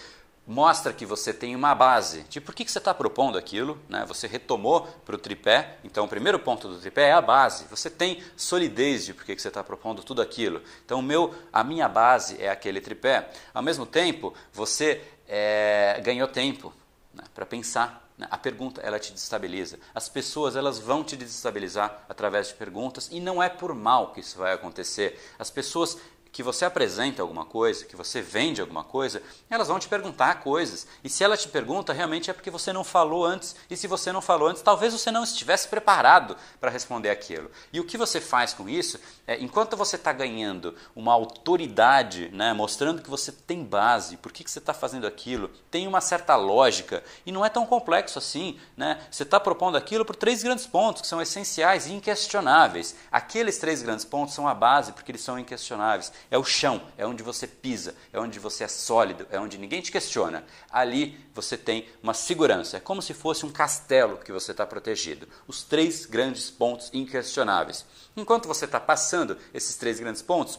mostra 0.46 0.92
que 0.92 1.06
você 1.06 1.32
tem 1.32 1.54
uma 1.54 1.74
base 1.74 2.22
de 2.24 2.40
por 2.40 2.54
que, 2.54 2.64
que 2.64 2.72
você 2.72 2.78
está 2.78 2.92
propondo 2.92 3.38
aquilo, 3.38 3.78
né? 3.88 4.04
você 4.06 4.26
retomou 4.26 4.82
para 5.04 5.14
o 5.14 5.18
tripé, 5.18 5.78
então 5.84 6.04
o 6.04 6.08
primeiro 6.08 6.38
ponto 6.38 6.68
do 6.68 6.78
tripé 6.78 7.08
é 7.08 7.12
a 7.12 7.20
base, 7.20 7.64
você 7.70 7.88
tem 7.88 8.22
solidez 8.36 9.04
de 9.04 9.14
por 9.14 9.24
que, 9.24 9.36
que 9.36 9.42
você 9.42 9.48
está 9.48 9.62
propondo 9.62 10.02
tudo 10.02 10.20
aquilo. 10.20 10.62
Então 10.84 11.00
meu, 11.00 11.34
a 11.52 11.62
minha 11.62 11.88
base 11.88 12.42
é 12.42 12.50
aquele 12.50 12.80
tripé. 12.80 13.30
Ao 13.54 13.62
mesmo 13.62 13.86
tempo, 13.86 14.34
você 14.52 15.00
é, 15.28 16.00
ganhou 16.04 16.26
tempo 16.26 16.72
né? 17.14 17.24
para 17.34 17.46
pensar. 17.46 18.02
Né? 18.18 18.26
A 18.30 18.36
pergunta 18.36 18.80
ela 18.80 18.98
te 18.98 19.12
desestabiliza. 19.12 19.78
As 19.94 20.08
pessoas 20.08 20.56
elas 20.56 20.78
vão 20.78 21.04
te 21.04 21.16
desestabilizar 21.16 22.04
através 22.08 22.48
de 22.48 22.54
perguntas 22.54 23.08
e 23.10 23.20
não 23.20 23.42
é 23.42 23.48
por 23.48 23.74
mal 23.74 24.12
que 24.12 24.20
isso 24.20 24.38
vai 24.38 24.52
acontecer. 24.52 25.20
As 25.38 25.50
pessoas 25.50 25.98
que 26.32 26.42
você 26.42 26.64
apresenta 26.64 27.20
alguma 27.20 27.44
coisa, 27.44 27.84
que 27.84 27.94
você 27.94 28.22
vende 28.22 28.62
alguma 28.62 28.82
coisa, 28.82 29.22
elas 29.50 29.68
vão 29.68 29.78
te 29.78 29.86
perguntar 29.86 30.36
coisas. 30.36 30.86
E 31.04 31.10
se 31.10 31.22
ela 31.22 31.36
te 31.36 31.46
pergunta, 31.46 31.92
realmente 31.92 32.30
é 32.30 32.32
porque 32.32 32.50
você 32.50 32.72
não 32.72 32.82
falou 32.82 33.26
antes. 33.26 33.54
E 33.68 33.76
se 33.76 33.86
você 33.86 34.10
não 34.10 34.22
falou 34.22 34.48
antes, 34.48 34.62
talvez 34.62 34.94
você 34.94 35.10
não 35.10 35.24
estivesse 35.24 35.68
preparado 35.68 36.34
para 36.58 36.70
responder 36.70 37.10
aquilo. 37.10 37.50
E 37.70 37.78
o 37.78 37.84
que 37.84 37.98
você 37.98 38.18
faz 38.18 38.54
com 38.54 38.66
isso 38.66 38.98
é, 39.26 39.38
enquanto 39.42 39.76
você 39.76 39.96
está 39.96 40.10
ganhando 40.10 40.74
uma 40.96 41.12
autoridade, 41.12 42.30
né, 42.32 42.54
mostrando 42.54 43.02
que 43.02 43.10
você 43.10 43.30
tem 43.30 43.62
base, 43.62 44.16
por 44.16 44.32
que, 44.32 44.42
que 44.42 44.50
você 44.50 44.58
está 44.58 44.72
fazendo 44.72 45.06
aquilo, 45.06 45.50
tem 45.70 45.86
uma 45.86 46.00
certa 46.00 46.34
lógica 46.34 47.04
e 47.26 47.30
não 47.30 47.44
é 47.44 47.50
tão 47.50 47.66
complexo 47.66 48.18
assim. 48.18 48.58
Né? 48.74 48.98
Você 49.10 49.24
está 49.24 49.38
propondo 49.38 49.76
aquilo 49.76 50.02
por 50.02 50.16
três 50.16 50.42
grandes 50.42 50.66
pontos 50.66 51.02
que 51.02 51.08
são 51.08 51.20
essenciais 51.20 51.86
e 51.86 51.92
inquestionáveis. 51.92 52.96
Aqueles 53.10 53.58
três 53.58 53.82
grandes 53.82 54.06
pontos 54.06 54.34
são 54.34 54.48
a 54.48 54.54
base 54.54 54.92
porque 54.92 55.12
eles 55.12 55.20
são 55.20 55.38
inquestionáveis 55.38 56.10
é 56.30 56.38
o 56.38 56.44
chão, 56.44 56.82
é 56.96 57.06
onde 57.06 57.22
você 57.22 57.46
pisa, 57.46 57.94
é 58.12 58.18
onde 58.18 58.38
você 58.38 58.64
é 58.64 58.68
sólido, 58.68 59.26
é 59.30 59.38
onde 59.38 59.58
ninguém 59.58 59.80
te 59.80 59.92
questiona. 59.92 60.44
Ali 60.70 61.18
você 61.34 61.56
tem 61.56 61.88
uma 62.02 62.14
segurança, 62.14 62.76
é 62.76 62.80
como 62.80 63.02
se 63.02 63.14
fosse 63.14 63.44
um 63.44 63.50
castelo 63.50 64.18
que 64.18 64.32
você 64.32 64.52
está 64.52 64.66
protegido. 64.66 65.28
Os 65.46 65.62
três 65.62 66.06
grandes 66.06 66.50
pontos 66.50 66.90
inquestionáveis. 66.92 67.84
Enquanto 68.16 68.48
você 68.48 68.64
está 68.64 68.80
passando 68.80 69.36
esses 69.52 69.76
três 69.76 69.98
grandes 70.00 70.22
pontos, 70.22 70.58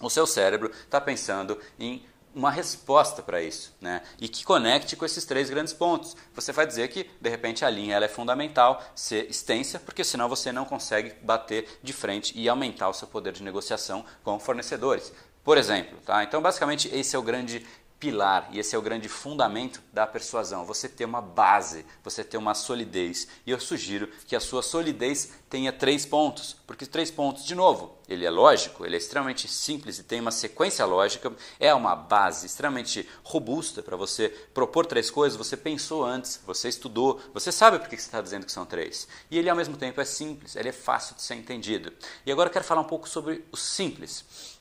o 0.00 0.08
seu 0.08 0.26
cérebro 0.26 0.70
está 0.70 1.00
pensando 1.00 1.58
em 1.78 2.04
uma 2.34 2.50
resposta 2.50 3.22
para 3.22 3.42
isso, 3.42 3.74
né? 3.80 4.02
E 4.20 4.28
que 4.28 4.44
conecte 4.44 4.96
com 4.96 5.04
esses 5.04 5.24
três 5.24 5.50
grandes 5.50 5.72
pontos. 5.72 6.16
Você 6.34 6.52
vai 6.52 6.66
dizer 6.66 6.88
que 6.88 7.08
de 7.20 7.30
repente 7.30 7.64
a 7.64 7.70
linha 7.70 7.96
ela 7.96 8.04
é 8.04 8.08
fundamental 8.08 8.82
ser 8.94 9.28
extensa, 9.28 9.78
porque 9.78 10.04
senão 10.04 10.28
você 10.28 10.52
não 10.52 10.64
consegue 10.64 11.14
bater 11.22 11.66
de 11.82 11.92
frente 11.92 12.32
e 12.38 12.48
aumentar 12.48 12.88
o 12.88 12.94
seu 12.94 13.08
poder 13.08 13.32
de 13.32 13.42
negociação 13.42 14.04
com 14.22 14.38
fornecedores. 14.38 15.12
Por 15.42 15.56
exemplo, 15.56 15.98
tá? 16.04 16.22
Então 16.22 16.40
basicamente 16.40 16.88
esse 16.94 17.16
é 17.16 17.18
o 17.18 17.22
grande 17.22 17.66
pilar 18.00 18.48
e 18.50 18.58
esse 18.58 18.74
é 18.74 18.78
o 18.78 18.82
grande 18.82 19.08
fundamento 19.08 19.82
da 19.92 20.06
persuasão. 20.06 20.64
Você 20.64 20.88
ter 20.88 21.04
uma 21.04 21.20
base, 21.20 21.84
você 22.02 22.24
ter 22.24 22.38
uma 22.38 22.54
solidez. 22.54 23.28
E 23.46 23.50
eu 23.50 23.60
sugiro 23.60 24.08
que 24.26 24.34
a 24.34 24.40
sua 24.40 24.62
solidez 24.62 25.32
tenha 25.50 25.70
três 25.70 26.06
pontos, 26.06 26.56
porque 26.66 26.86
três 26.86 27.10
pontos, 27.10 27.44
de 27.44 27.54
novo, 27.54 27.98
ele 28.08 28.24
é 28.24 28.30
lógico, 28.30 28.86
ele 28.86 28.94
é 28.94 28.98
extremamente 28.98 29.46
simples 29.46 29.98
e 29.98 30.02
tem 30.02 30.20
uma 30.20 30.30
sequência 30.30 30.84
lógica, 30.86 31.30
é 31.58 31.72
uma 31.74 31.94
base 31.94 32.46
extremamente 32.46 33.06
robusta 33.22 33.82
para 33.82 33.96
você 33.96 34.30
propor 34.54 34.86
três 34.86 35.10
coisas. 35.10 35.36
Você 35.36 35.56
pensou 35.56 36.04
antes, 36.04 36.40
você 36.46 36.68
estudou, 36.68 37.20
você 37.34 37.52
sabe 37.52 37.78
por 37.78 37.88
que 37.88 37.96
você 37.96 38.06
está 38.06 38.22
dizendo 38.22 38.46
que 38.46 38.52
são 38.52 38.64
três. 38.64 39.06
E 39.30 39.38
ele 39.38 39.50
ao 39.50 39.56
mesmo 39.56 39.76
tempo 39.76 40.00
é 40.00 40.04
simples, 40.06 40.56
ele 40.56 40.70
é 40.70 40.72
fácil 40.72 41.14
de 41.14 41.22
ser 41.22 41.34
entendido. 41.34 41.92
E 42.24 42.32
agora 42.32 42.48
eu 42.48 42.52
quero 42.52 42.64
falar 42.64 42.80
um 42.80 42.84
pouco 42.84 43.08
sobre 43.08 43.44
o 43.52 43.56
simples. 43.56 44.58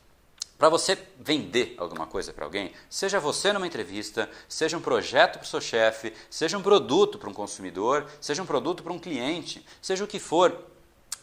Para 0.60 0.68
você 0.68 0.98
vender 1.18 1.74
alguma 1.78 2.06
coisa 2.06 2.34
para 2.34 2.44
alguém, 2.44 2.74
seja 2.90 3.18
você 3.18 3.54
numa 3.54 3.66
entrevista, 3.66 4.30
seja 4.46 4.78
um 4.78 4.82
projeto 4.82 5.40
para 5.40 5.46
o 5.46 5.48
seu 5.48 5.62
chefe, 5.62 6.12
seja 6.30 6.58
um 6.58 6.62
produto 6.62 7.18
para 7.18 7.30
um 7.30 7.34
consumidor, 7.34 8.06
seja 8.20 8.44
um 8.44 8.46
produto 8.46 8.84
para 8.84 8.92
um 8.92 9.00
cliente, 9.00 9.66
seja 9.82 10.04
o 10.04 10.08
que 10.08 10.20
for, 10.20 10.54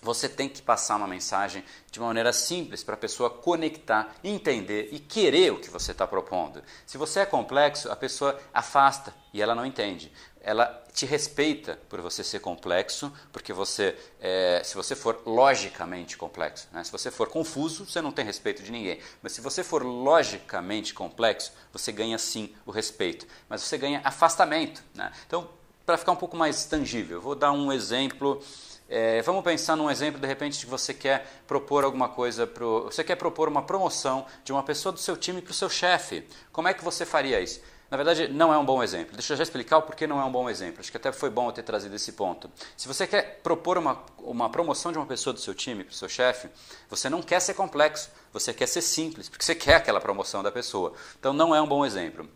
você 0.03 0.29
tem 0.29 0.49
que 0.49 0.63
passar 0.63 0.97
uma 0.97 1.07
mensagem 1.07 1.65
de 1.91 1.99
uma 1.99 2.09
maneira 2.09 2.33
simples 2.33 2.85
para 2.85 2.95
a 2.95 2.99
pessoa 2.99 3.31
conectar, 3.31 4.15
entender 4.23 4.89
e 4.93 4.99
querer 4.99 5.53
o 5.53 5.61
que 5.61 5.71
você 5.71 5.93
está 5.93 6.07
propondo. 6.07 6.63
Se 6.87 6.99
você 6.99 7.21
é 7.21 7.27
complexo, 7.27 7.91
a 7.91 7.97
pessoa 7.97 8.39
afasta 8.53 9.15
e 9.33 9.43
ela 9.43 9.55
não 9.55 9.67
entende 9.67 10.13
ela 10.47 10.81
te 10.93 11.05
respeita 11.05 11.77
por 11.89 12.01
você 12.01 12.23
ser 12.23 12.39
complexo, 12.39 13.13
porque 13.33 13.53
você, 13.53 13.99
é, 14.21 14.63
se 14.65 14.77
você 14.77 14.95
for 14.95 15.21
logicamente 15.27 16.17
complexo, 16.17 16.69
né? 16.71 16.85
se 16.85 16.93
você 16.93 17.11
for 17.11 17.29
confuso, 17.29 17.85
você 17.85 18.01
não 18.01 18.13
tem 18.13 18.25
respeito 18.25 18.63
de 18.63 18.71
ninguém. 18.71 19.01
Mas 19.21 19.33
se 19.33 19.41
você 19.41 19.65
for 19.65 19.85
logicamente 19.85 20.95
complexo, 20.95 21.53
você 21.73 21.91
ganha 21.91 22.17
sim 22.17 22.55
o 22.65 22.71
respeito, 22.71 23.27
mas 23.49 23.61
você 23.61 23.77
ganha 23.77 24.01
afastamento. 24.05 24.85
Né? 24.95 25.11
Então, 25.27 25.51
para 25.85 25.99
ficar 25.99 26.13
um 26.13 26.17
pouco 26.17 26.37
mais 26.37 26.65
tangível, 26.65 27.21
vou 27.21 27.35
dar 27.35 27.51
um 27.51 27.73
exemplo. 27.73 28.41
É, 28.89 29.21
vamos 29.23 29.43
pensar 29.43 29.77
num 29.77 29.91
exemplo, 29.91 30.21
de 30.21 30.27
repente, 30.27 30.65
que 30.65 30.71
você 30.71 30.95
quer 30.95 31.27
propor 31.47 31.85
alguma 31.85 32.09
coisa, 32.09 32.47
pro, 32.47 32.85
você 32.85 33.03
quer 33.03 33.17
propor 33.17 33.49
uma 33.49 33.63
promoção 33.63 34.27
de 34.45 34.53
uma 34.53 34.63
pessoa 34.63 34.93
do 34.93 34.99
seu 34.99 35.17
time 35.17 35.43
para 35.43 35.51
o 35.51 35.55
seu 35.55 35.69
chefe. 35.69 36.25
Como 36.53 36.69
é 36.69 36.75
que 36.75 36.85
você 36.85 37.05
faria 37.05 37.41
isso? 37.41 37.61
Na 37.91 37.97
verdade, 37.97 38.29
não 38.29 38.53
é 38.53 38.59
um 38.59 38.65
bom 38.65 38.83
exemplo. 38.83 39.15
Deixa 39.15 39.33
eu 39.33 39.37
já 39.37 39.45
explicar 39.45 39.79
o 39.79 39.83
porquê 39.83 40.07
não 40.07 40.21
é 40.21 40.25
um 40.25 40.31
bom 40.31 40.51
exemplo. 40.51 40.81
Acho 40.81 40.91
que 40.91 40.97
até 40.97 41.13
foi 41.13 41.31
bom 41.31 41.49
eu 41.49 41.53
ter 41.53 41.63
trazido 41.63 41.95
esse 41.95 42.13
ponto. 42.13 42.51
Se 42.77 42.89
você 42.89 43.07
quer 43.07 43.41
propor 43.43 43.79
uma, 43.79 44.03
uma 44.19 44.51
promoção 44.51 44.91
de 44.91 44.99
uma 44.99 45.07
pessoa 45.07 45.33
do 45.33 45.39
seu 45.39 45.55
time 45.55 45.85
para 45.85 45.93
o 45.93 45.95
seu 45.95 46.09
chefe, 46.09 46.49
você 46.89 47.09
não 47.09 47.23
quer 47.23 47.41
ser 47.41 47.55
complexo, 47.55 48.11
você 48.33 48.53
quer 48.53 48.67
ser 48.67 48.83
simples, 48.83 49.29
porque 49.29 49.45
você 49.45 49.55
quer 49.55 49.77
aquela 49.77 50.01
promoção 50.01 50.43
da 50.43 50.51
pessoa. 50.51 50.95
Então, 51.19 51.33
não 51.33 51.55
é 51.55 51.63
um 51.63 51.67
bom 51.67 51.87
exemplo. 51.87 52.29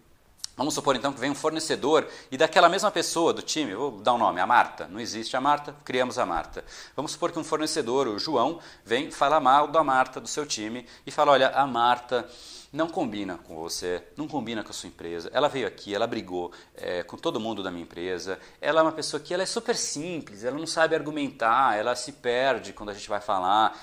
Vamos 0.60 0.74
supor 0.74 0.94
então 0.94 1.10
que 1.10 1.18
vem 1.18 1.30
um 1.30 1.34
fornecedor 1.34 2.06
e 2.30 2.36
daquela 2.36 2.68
mesma 2.68 2.90
pessoa 2.90 3.32
do 3.32 3.40
time, 3.40 3.74
vou 3.74 3.92
dar 3.92 4.12
um 4.12 4.18
nome, 4.18 4.42
a 4.42 4.46
Marta. 4.46 4.86
Não 4.86 5.00
existe 5.00 5.34
a 5.34 5.40
Marta, 5.40 5.74
criamos 5.82 6.18
a 6.18 6.26
Marta. 6.26 6.62
Vamos 6.94 7.12
supor 7.12 7.32
que 7.32 7.38
um 7.38 7.42
fornecedor, 7.42 8.06
o 8.06 8.18
João, 8.18 8.60
vem 8.84 9.10
falar 9.10 9.40
mal 9.40 9.68
da 9.68 9.82
Marta 9.82 10.20
do 10.20 10.28
seu 10.28 10.44
time 10.44 10.86
e 11.06 11.10
fala: 11.10 11.32
olha, 11.32 11.48
a 11.48 11.66
Marta 11.66 12.28
não 12.70 12.90
combina 12.90 13.38
com 13.38 13.56
você, 13.56 14.04
não 14.18 14.28
combina 14.28 14.62
com 14.62 14.68
a 14.68 14.74
sua 14.74 14.88
empresa. 14.88 15.30
Ela 15.32 15.48
veio 15.48 15.66
aqui, 15.66 15.94
ela 15.94 16.06
brigou 16.06 16.52
é, 16.74 17.02
com 17.04 17.16
todo 17.16 17.40
mundo 17.40 17.62
da 17.62 17.70
minha 17.70 17.84
empresa. 17.84 18.38
Ela 18.60 18.80
é 18.80 18.82
uma 18.82 18.92
pessoa 18.92 19.18
que 19.18 19.32
ela 19.32 19.42
é 19.42 19.46
super 19.46 19.74
simples, 19.74 20.44
ela 20.44 20.58
não 20.58 20.66
sabe 20.66 20.94
argumentar, 20.94 21.78
ela 21.78 21.96
se 21.96 22.12
perde 22.12 22.74
quando 22.74 22.90
a 22.90 22.94
gente 22.94 23.08
vai 23.08 23.22
falar. 23.22 23.80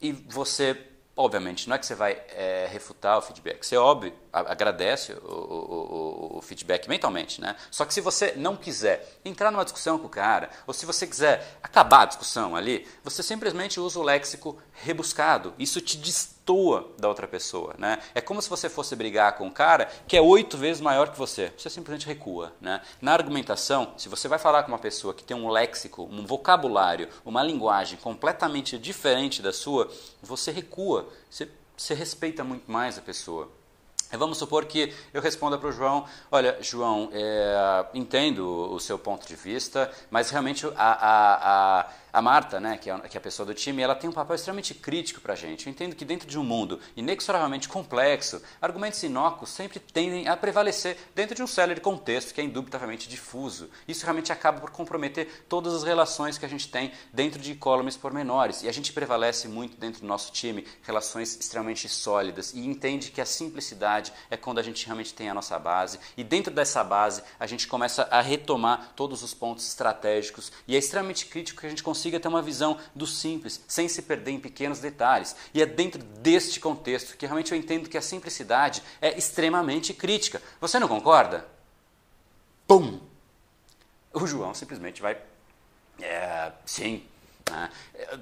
E 0.00 0.12
você 0.12 0.95
Obviamente, 1.18 1.66
não 1.66 1.76
é 1.76 1.78
que 1.78 1.86
você 1.86 1.94
vai 1.94 2.12
é, 2.28 2.68
refutar 2.70 3.16
o 3.16 3.22
feedback, 3.22 3.64
você, 3.64 3.74
óbvio, 3.74 4.12
agradece 4.30 5.14
o, 5.14 5.32
o, 5.32 6.36
o, 6.36 6.42
feedback 6.42 6.86
mentalmente, 6.90 7.40
né? 7.40 7.56
Só 7.70 7.86
que 7.86 7.94
se 7.94 8.02
você 8.02 8.34
não 8.36 8.54
quiser 8.54 9.18
entrar 9.24 9.50
numa 9.50 9.64
discussão 9.64 9.98
com 9.98 10.08
o 10.08 10.10
cara, 10.10 10.50
ou 10.66 10.74
se 10.74 10.84
você 10.84 11.06
quiser 11.06 11.58
acabar 11.62 12.02
a 12.02 12.04
discussão 12.04 12.54
ali, 12.54 12.86
você 13.02 13.22
simplesmente 13.22 13.80
usa 13.80 13.98
o 13.98 14.02
léxico 14.02 14.58
rebuscado. 14.74 15.54
Isso 15.58 15.80
te 15.80 15.96
destoa 16.46 16.88
da 16.96 17.08
outra 17.08 17.26
pessoa, 17.26 17.74
né? 17.76 17.98
É 18.14 18.20
como 18.20 18.40
se 18.40 18.48
você 18.48 18.68
fosse 18.68 18.94
brigar 18.94 19.36
com 19.36 19.46
um 19.46 19.50
cara 19.50 19.88
que 20.06 20.16
é 20.16 20.20
oito 20.20 20.56
vezes 20.56 20.80
maior 20.80 21.10
que 21.10 21.18
você. 21.18 21.52
Você 21.58 21.68
simplesmente 21.68 22.06
recua, 22.06 22.52
né? 22.60 22.80
Na 23.00 23.12
argumentação, 23.12 23.92
se 23.96 24.08
você 24.08 24.28
vai 24.28 24.38
falar 24.38 24.62
com 24.62 24.68
uma 24.68 24.78
pessoa 24.78 25.12
que 25.12 25.24
tem 25.24 25.36
um 25.36 25.48
léxico, 25.48 26.04
um 26.04 26.24
vocabulário, 26.24 27.08
uma 27.24 27.42
linguagem 27.42 27.98
completamente 27.98 28.78
diferente 28.78 29.42
da 29.42 29.52
sua, 29.52 29.90
você 30.22 30.52
recua. 30.52 31.08
Você, 31.28 31.48
você 31.76 31.94
respeita 31.94 32.44
muito 32.44 32.70
mais 32.70 32.96
a 32.96 33.02
pessoa. 33.02 33.50
Vamos 34.12 34.38
supor 34.38 34.66
que 34.66 34.94
eu 35.12 35.20
responda 35.20 35.58
para 35.58 35.68
o 35.68 35.72
João: 35.72 36.06
Olha, 36.30 36.56
João, 36.60 37.10
é, 37.12 37.86
entendo 37.92 38.72
o 38.72 38.78
seu 38.78 38.96
ponto 38.96 39.26
de 39.26 39.34
vista, 39.34 39.90
mas 40.10 40.30
realmente 40.30 40.64
a, 40.64 40.70
a, 40.76 41.80
a 41.80 41.86
a 42.12 42.22
Marta, 42.22 42.58
né, 42.58 42.78
que 42.78 42.90
é, 42.90 42.98
que 43.00 43.16
é 43.16 43.18
a 43.18 43.20
pessoa 43.20 43.46
do 43.46 43.54
time, 43.54 43.82
ela 43.82 43.94
tem 43.94 44.08
um 44.08 44.12
papel 44.12 44.36
extremamente 44.36 44.74
crítico 44.74 45.20
para 45.20 45.34
a 45.34 45.36
gente. 45.36 45.66
Eu 45.66 45.70
entendo 45.70 45.94
que 45.94 46.04
dentro 46.04 46.26
de 46.26 46.38
um 46.38 46.44
mundo 46.44 46.80
inexoravelmente 46.96 47.68
complexo, 47.68 48.42
argumentos 48.60 49.02
inócuos 49.02 49.50
sempre 49.50 49.78
tendem 49.78 50.28
a 50.28 50.36
prevalecer 50.36 50.96
dentro 51.14 51.34
de 51.34 51.42
um 51.42 51.46
célebre 51.46 51.80
contexto 51.82 52.32
que 52.34 52.40
é 52.40 52.44
indubitavelmente 52.44 53.08
difuso. 53.08 53.70
Isso 53.86 54.04
realmente 54.04 54.32
acaba 54.32 54.60
por 54.60 54.70
comprometer 54.70 55.44
todas 55.48 55.74
as 55.74 55.82
relações 55.82 56.38
que 56.38 56.46
a 56.46 56.48
gente 56.48 56.68
tem 56.68 56.92
dentro 57.12 57.40
de 57.40 57.54
columns 57.54 57.96
pormenores. 57.96 58.62
E 58.62 58.68
a 58.68 58.72
gente 58.72 58.92
prevalece 58.92 59.48
muito 59.48 59.76
dentro 59.76 60.00
do 60.00 60.06
nosso 60.06 60.32
time 60.32 60.66
relações 60.82 61.36
extremamente 61.36 61.88
sólidas 61.88 62.52
e 62.54 62.60
entende 62.64 63.10
que 63.10 63.20
a 63.20 63.26
simplicidade 63.26 64.12
é 64.30 64.36
quando 64.36 64.58
a 64.58 64.62
gente 64.62 64.84
realmente 64.86 65.12
tem 65.12 65.28
a 65.28 65.34
nossa 65.34 65.58
base. 65.58 65.98
E 66.16 66.24
dentro 66.24 66.52
dessa 66.52 66.82
base, 66.82 67.22
a 67.38 67.46
gente 67.46 67.66
começa 67.66 68.08
a 68.10 68.20
retomar 68.20 68.92
todos 68.96 69.22
os 69.22 69.34
pontos 69.34 69.66
estratégicos. 69.66 70.52
E 70.66 70.74
é 70.74 70.78
extremamente 70.78 71.26
crítico 71.26 71.60
que 71.60 71.66
a 71.66 71.70
gente 71.70 71.82
consiga 71.82 72.05
consiga 72.06 72.20
ter 72.20 72.28
uma 72.28 72.42
visão 72.42 72.78
do 72.94 73.06
simples, 73.06 73.60
sem 73.66 73.88
se 73.88 74.02
perder 74.02 74.30
em 74.32 74.40
pequenos 74.40 74.78
detalhes. 74.78 75.34
E 75.52 75.60
é 75.60 75.66
dentro 75.66 76.02
deste 76.02 76.60
contexto 76.60 77.16
que 77.16 77.26
realmente 77.26 77.52
eu 77.52 77.58
entendo 77.58 77.88
que 77.88 77.98
a 77.98 78.02
simplicidade 78.02 78.82
é 79.00 79.16
extremamente 79.18 79.92
crítica. 79.92 80.40
Você 80.60 80.78
não 80.78 80.88
concorda? 80.88 81.46
Pum! 82.66 83.00
O 84.12 84.26
João 84.26 84.54
simplesmente 84.54 85.02
vai. 85.02 85.18
É, 86.00 86.52
sim. 86.64 87.04
Né? 87.50 87.70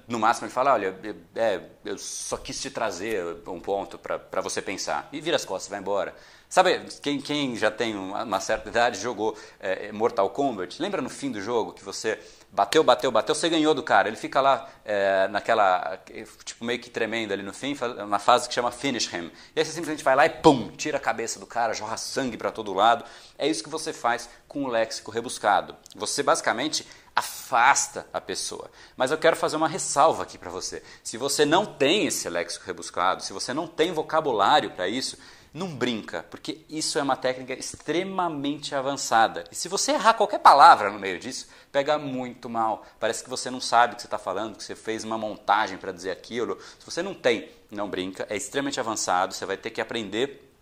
No 0.09 0.19
máximo 0.19 0.47
ele 0.47 0.55
fala: 0.55 0.73
olha, 0.73 0.99
é, 1.35 1.61
eu 1.85 1.99
só 1.99 2.37
quis 2.37 2.61
te 2.61 2.71
trazer 2.71 3.23
um 3.47 3.61
ponto 3.61 3.99
para 3.99 4.41
você 4.41 4.61
pensar. 4.61 5.09
E 5.12 5.21
vira 5.21 5.37
as 5.37 5.45
costas, 5.45 5.69
vai 5.69 5.79
embora. 5.79 6.14
Sabe, 6.49 6.79
quem, 7.03 7.21
quem 7.21 7.57
já 7.57 7.69
tem 7.69 7.97
uma, 7.97 8.38
certa 8.38 8.69
idade 8.69 9.00
jogou 9.00 9.37
é, 9.59 9.91
Mortal 9.91 10.31
Kombat, 10.31 10.81
lembra 10.81 11.03
no 11.03 11.11
fim 11.11 11.33
do 11.33 11.41
jogo 11.41 11.73
que 11.73 11.83
você 11.83 12.17
bateu, 12.55 12.85
bateu, 12.85 13.11
bateu, 13.11 13.35
você 13.35 13.49
ganhou 13.49 13.75
do 13.75 13.83
cara. 13.83 14.09
Ele 14.09 14.17
fica 14.17 14.41
lá 14.41 14.69
é, 14.85 15.27
naquela, 15.29 15.99
tipo, 16.45 16.65
meio 16.65 16.79
que 16.79 16.89
tremendo 16.89 17.33
ali 17.33 17.43
no 17.43 17.53
fim, 17.53 17.77
uma 18.03 18.21
fase 18.21 18.49
que 18.49 18.55
chama 18.55 18.71
Finish 18.71 19.13
Him. 19.13 19.31
E 19.55 19.59
aí 19.59 19.65
você 19.65 19.73
simplesmente 19.73 20.05
vai 20.05 20.15
lá 20.15 20.25
e 20.25 20.31
pum, 20.31 20.69
tira 20.69 20.99
a 20.99 21.01
cabeça 21.01 21.41
do 21.41 21.47
cara, 21.47 21.75
jorra 21.75 21.97
sangue 21.97 22.37
para 22.37 22.53
todo 22.53 22.73
lado. 22.73 23.05
É 23.37 23.49
isso 23.49 23.63
que 23.63 23.69
você 23.69 23.93
faz 23.93 24.31
com 24.47 24.65
o 24.65 24.69
léxico 24.69 25.11
rebuscado. 25.11 25.75
Você 25.97 26.23
basicamente 26.23 26.87
afasta 27.15 28.07
a 28.13 28.21
pessoa. 28.21 28.71
Mas 28.97 29.11
eu 29.11 29.19
quero 29.19 29.37
fazer 29.37 29.57
uma 29.57 29.69
ressalva 29.69 30.23
aqui 30.23 30.39
para 30.39 30.51
você. 30.51 30.83
Se 31.03 31.17
você 31.17 31.45
não 31.45 31.67
tem 31.67 32.07
esse 32.07 32.29
léxico 32.29 32.67
rebuscado, 32.67 33.23
se 33.23 33.33
você 33.33 33.53
não 33.53 33.67
tem 33.67 33.93
vocabulário 33.93 34.71
para 34.71 34.89
isso, 34.89 35.19
não 35.55 35.69
brinca, 35.69 36.27
porque 36.29 36.63
isso 36.69 36.99
é 36.99 37.03
uma 37.03 37.15
técnica 37.15 37.53
extremamente 37.53 38.75
avançada. 38.75 39.45
E 39.53 39.55
se 39.55 39.69
você 39.69 39.93
errar 39.93 40.15
qualquer 40.15 40.41
palavra 40.41 40.91
no 40.91 40.99
meio 40.99 41.17
disso, 41.21 41.47
pega 41.71 41.97
muito 41.97 42.51
mal. 42.51 42.85
Parece 42.99 43.23
que 43.23 43.31
você 43.31 43.49
não 43.51 43.61
sabe 43.61 43.93
o 43.93 43.97
que 43.97 44.03
você 44.03 44.09
está 44.09 44.19
falando, 44.19 44.57
que 44.57 44.65
você 44.65 44.75
fez 44.75 45.05
uma 45.05 45.17
montagem 45.17 45.79
para 45.79 45.93
dizer 45.93 46.11
aquilo. 46.11 46.59
Se 46.77 46.85
você 46.85 47.03
não 47.03 47.15
tem, 47.15 47.49
não 47.71 47.89
brinca, 47.89 48.27
é 48.29 48.37
extremamente 48.37 48.81
avançado, 48.81 49.33
você 49.33 49.47
vai 49.47 49.57
ter 49.57 49.71
que 49.71 49.81
aprender 49.81 50.54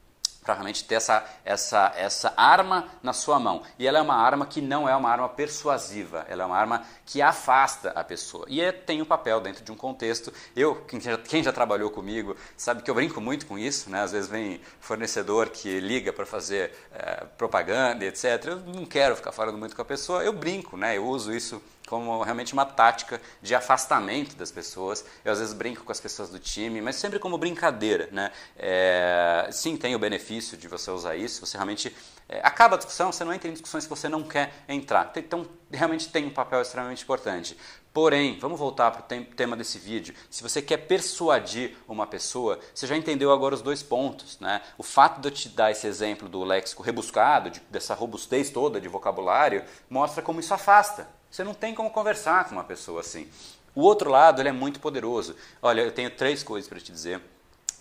para 0.43 0.55
realmente 0.55 0.85
ter 0.85 0.97
essa, 0.97 1.25
essa, 1.45 1.93
essa 1.97 2.35
arma 2.37 2.89
na 3.03 3.13
sua 3.13 3.39
mão. 3.39 3.63
E 3.79 3.87
ela 3.87 3.99
é 3.99 4.03
uma 4.03 4.17
arma 4.17 4.45
que 4.45 4.61
não 4.61 4.89
é 4.89 4.95
uma 4.95 5.09
arma 5.09 5.29
persuasiva, 5.29 6.27
ela 6.29 6.43
é 6.43 6.47
uma 6.47 6.57
arma 6.57 6.85
que 7.07 7.23
afasta 7.23 7.91
a 7.91 8.03
pessoa. 8.03 8.45
E 8.49 8.61
é, 8.61 8.73
tem 8.73 9.01
um 9.01 9.05
papel 9.05 9.41
dentro 9.41 9.65
de 9.65 9.71
um 9.71 9.77
contexto. 9.77 10.33
Eu, 10.57 10.77
quem 10.87 11.01
já, 11.01 11.17
quem 11.17 11.43
já 11.43 11.53
trabalhou 11.53 11.91
comigo, 11.91 12.37
sabe 12.57 12.83
que 12.83 12.91
eu 12.91 12.95
brinco 12.95 13.21
muito 13.21 13.47
com 13.47 13.59
isso. 13.59 13.89
Né? 13.89 14.03
Às 14.03 14.13
vezes 14.13 14.29
vem 14.29 14.61
fornecedor 14.81 15.51
que 15.51 15.79
liga 15.79 16.13
para 16.13 16.27
fazer 16.27 16.75
é, 16.93 17.25
propaganda, 17.39 18.05
etc. 18.05 18.45
Eu 18.47 18.57
não 18.61 18.85
quero 18.85 19.15
ficar 19.15 19.33
falando 19.33 19.59
muito 19.59 19.77
com 19.77 19.83
a 19.83 19.85
pessoa, 19.85 20.25
eu 20.25 20.33
brinco, 20.33 20.77
né? 20.77 20.97
eu 20.97 21.07
uso 21.07 21.33
isso 21.33 21.63
como 21.93 22.23
realmente 22.23 22.55
uma 22.55 22.65
tática 22.65 23.21
de 23.43 23.55
afastamento 23.55 24.35
das 24.35 24.51
pessoas. 24.51 25.05
Eu 25.23 25.31
às 25.31 25.41
vezes 25.41 25.53
brinco 25.53 25.85
com 25.85 25.93
as 25.93 26.01
pessoas 26.01 26.31
do 26.31 26.39
time, 26.39 26.81
mas 26.81 26.97
sempre 26.97 27.19
como 27.19 27.37
brincadeira. 27.37 28.09
Né? 28.11 28.33
É, 28.57 29.47
sim, 29.53 29.77
tem 29.77 29.95
o 29.95 29.99
benefício 29.99 30.57
de 30.57 30.69
você 30.69 30.91
usar 30.91 31.17
isso, 31.17 31.45
você 31.45 31.59
realmente 31.59 31.95
é, 32.31 32.41
acaba 32.43 32.77
a 32.77 32.79
discussão, 32.79 33.13
você 33.13 33.25
não 33.25 33.35
entra 33.35 33.47
em 33.47 33.53
discussões 33.53 33.85
que 33.85 33.91
você 33.91 34.09
não 34.09 34.23
quer 34.23 34.55
entrar. 34.67 35.13
Então, 35.15 35.47
realmente 35.71 36.09
tem 36.09 36.25
um 36.25 36.31
papel 36.31 36.63
extremamente 36.63 37.03
importante. 37.03 37.59
Porém, 37.93 38.39
vamos 38.39 38.59
voltar 38.59 38.91
para 38.91 39.19
o 39.19 39.25
tema 39.35 39.55
desse 39.55 39.79
vídeo. 39.79 40.15
Se 40.31 40.43
você 40.43 40.63
quer 40.63 40.79
persuadir 40.79 41.77
uma 41.87 42.07
pessoa, 42.07 42.59
você 42.75 42.87
já 42.87 42.97
entendeu 42.97 43.31
agora 43.31 43.55
os 43.55 43.61
dois 43.61 43.83
pontos. 43.83 44.39
Né? 44.41 44.63
O 44.79 44.83
fato 44.83 45.21
de 45.21 45.29
eu 45.29 45.33
te 45.33 45.51
dar 45.51 45.71
esse 45.71 45.87
exemplo 45.87 46.27
do 46.27 46.43
léxico 46.43 46.83
rebuscado, 46.83 47.51
de, 47.51 47.61
dessa 47.71 47.93
robustez 47.95 48.49
toda 48.49 48.81
de 48.81 48.89
vocabulário, 48.89 49.63
mostra 49.91 50.23
como 50.23 50.41
isso 50.41 50.55
afasta. 50.55 51.07
Você 51.31 51.45
não 51.45 51.53
tem 51.53 51.75
como 51.75 51.91
conversar 51.91 52.47
com 52.47 52.55
uma 52.55 52.65
pessoa 52.65 53.01
assim. 53.01 53.29
O 53.75 53.83
outro 53.83 54.11
lado 54.11 54.41
ele 54.41 54.49
é 54.49 54.53
muito 54.53 54.81
poderoso. 54.81 55.37
Olha, 55.61 55.83
eu 55.83 55.93
tenho 55.93 56.11
três 56.11 56.43
coisas 56.43 56.69
para 56.69 56.81
te 56.81 56.91
dizer. 56.91 57.21